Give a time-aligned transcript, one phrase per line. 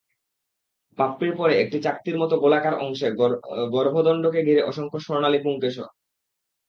[0.97, 3.07] পাপড়ির পরে একটি চাকতির মতো গোলাকার অংশে
[3.75, 5.87] গর্ভদণ্ডকে ঘিরে অসংখ্য স্বর্ণালি পুংকেশর।